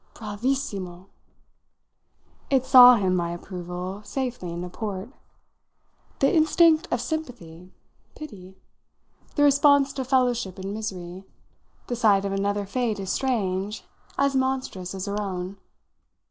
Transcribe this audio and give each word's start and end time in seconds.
"Bravissimo!" 0.15 1.09
It 2.49 2.65
saw 2.65 2.95
him, 2.95 3.15
my 3.15 3.29
approval, 3.33 4.01
safely 4.03 4.51
into 4.51 4.67
port. 4.67 5.11
"The 6.17 6.35
instinct 6.35 6.87
of 6.89 6.99
sympathy, 6.99 7.71
pity 8.15 8.57
the 9.35 9.43
response 9.43 9.93
to 9.93 10.03
fellowship 10.03 10.57
in 10.57 10.73
misery; 10.73 11.23
the 11.85 11.95
sight 11.95 12.25
of 12.25 12.31
another 12.31 12.65
fate 12.65 12.99
as 12.99 13.11
strange, 13.11 13.83
as 14.17 14.35
monstrous 14.35 14.95
as 14.95 15.05
her 15.05 15.21
own." 15.21 15.57